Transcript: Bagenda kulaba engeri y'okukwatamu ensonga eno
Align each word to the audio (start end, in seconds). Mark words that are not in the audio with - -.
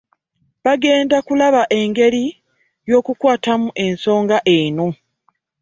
Bagenda 0.63 1.17
kulaba 1.27 1.61
engeri 1.79 2.25
y'okukwatamu 2.89 3.69
ensonga 3.85 4.37
eno 4.57 4.87